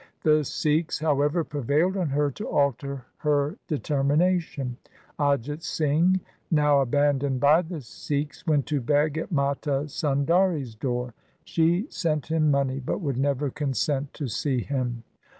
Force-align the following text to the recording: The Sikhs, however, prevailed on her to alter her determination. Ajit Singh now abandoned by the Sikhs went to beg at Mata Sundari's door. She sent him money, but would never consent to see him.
The 0.23 0.43
Sikhs, 0.43 0.97
however, 0.97 1.43
prevailed 1.43 1.95
on 1.95 2.09
her 2.09 2.31
to 2.31 2.47
alter 2.47 3.05
her 3.17 3.57
determination. 3.67 4.77
Ajit 5.19 5.61
Singh 5.61 6.21
now 6.49 6.79
abandoned 6.81 7.39
by 7.39 7.61
the 7.61 7.81
Sikhs 7.81 8.47
went 8.47 8.65
to 8.65 8.81
beg 8.81 9.15
at 9.19 9.31
Mata 9.31 9.85
Sundari's 9.85 10.73
door. 10.73 11.13
She 11.45 11.85
sent 11.91 12.31
him 12.31 12.49
money, 12.49 12.79
but 12.79 12.99
would 12.99 13.17
never 13.19 13.51
consent 13.51 14.11
to 14.15 14.27
see 14.27 14.61
him. 14.61 15.03